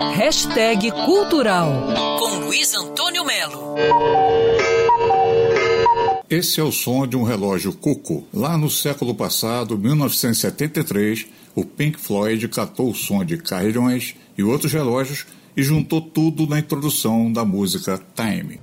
[0.00, 3.74] Hashtag Cultural com Luiz Antônio Melo.
[6.30, 8.24] Esse é o som de um relógio cuco.
[8.32, 14.72] Lá no século passado, 1973, o Pink Floyd catou o som de carrilhões e outros
[14.72, 15.26] relógios
[15.56, 18.60] e juntou tudo na introdução da música Time.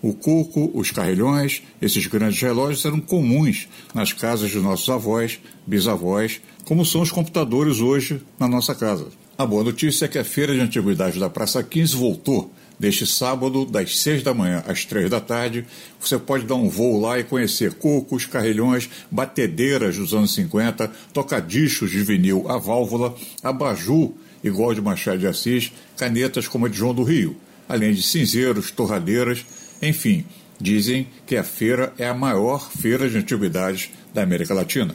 [0.00, 6.40] O cuco, os carrilhões, esses grandes relógios eram comuns nas casas de nossos avós, bisavós,
[6.64, 9.08] como são os computadores hoje na nossa casa.
[9.36, 12.52] A boa notícia é que a Feira de Antiguidades da Praça 15 voltou.
[12.78, 15.66] Neste sábado, das 6 da manhã às 3 da tarde,
[15.98, 21.90] você pode dar um voo lá e conhecer cocos, carrilhões, batedeiras dos anos 50, tocadichos
[21.90, 24.12] de vinil a válvula, abajur
[24.44, 27.36] igual de Machado de Assis, canetas como a de João do Rio,
[27.68, 29.44] além de cinzeiros, torradeiras
[29.80, 30.24] enfim,
[30.60, 34.94] dizem que a feira é a maior feira de antiguidades da América Latina.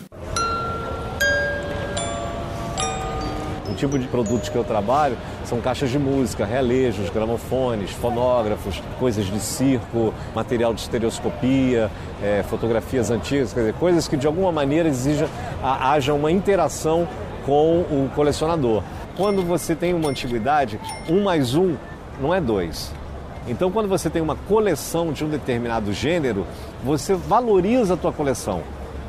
[3.70, 9.26] O tipo de produtos que eu trabalho são caixas de música, relejos, gramofones, fonógrafos, coisas
[9.26, 11.90] de circo, material de estereoscopia,
[12.22, 15.28] é, fotografias antigas, quer dizer, coisas que de alguma maneira exijam,
[15.64, 17.08] haja uma interação
[17.46, 18.84] com o colecionador.
[19.18, 21.76] Quando você tem uma antiguidade, um mais um
[22.22, 22.94] não é dois.
[23.48, 26.46] Então, quando você tem uma coleção de um determinado gênero,
[26.84, 28.64] você valoriza a tua coleção.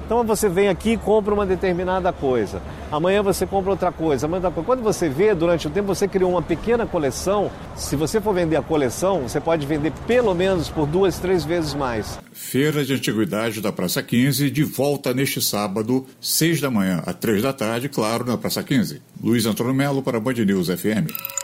[0.05, 2.61] Então você vem aqui e compra uma determinada coisa.
[2.93, 4.27] Amanhã você compra outra coisa.
[4.27, 4.51] Amanhã.
[4.51, 7.51] Quando você vê, durante o tempo, você criou uma pequena coleção.
[7.75, 11.75] Se você for vender a coleção, você pode vender pelo menos por duas, três vezes
[11.75, 12.19] mais.
[12.33, 17.43] Feira de Antiguidade da Praça 15, de volta neste sábado, seis da manhã a três
[17.43, 19.01] da tarde, claro, na Praça 15.
[19.23, 21.44] Luiz Antônio Melo para Band News FM.